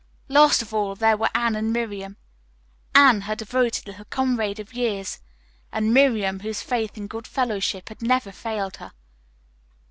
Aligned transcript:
Last 0.29 0.63
of 0.63 0.73
all 0.73 0.95
there 0.95 1.15
were 1.15 1.29
Anne 1.35 1.55
and 1.55 1.71
Miriam. 1.71 2.17
Anne, 2.95 3.21
her 3.21 3.35
devoted 3.35 3.85
little 3.85 4.05
comrade 4.05 4.59
of 4.59 4.73
years, 4.73 5.19
and 5.71 5.93
Miriam, 5.93 6.39
whose 6.39 6.63
faith 6.63 6.97
and 6.97 7.07
good 7.07 7.27
fellowship 7.27 7.87
had 7.89 8.01
never 8.01 8.31
failed 8.31 8.77
her. 8.77 8.93